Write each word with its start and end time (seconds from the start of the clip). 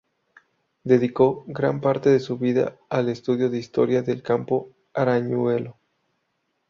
Dedicó, 0.83 1.43
gran 1.45 1.79
parte 1.79 2.09
de 2.09 2.19
su 2.19 2.39
vida, 2.39 2.75
al 2.89 3.09
estudio 3.09 3.49
de 3.49 3.57
la 3.57 3.59
historia 3.59 4.01
del 4.01 4.23
Campo 4.23 4.71
Arañuelo. 4.95 5.77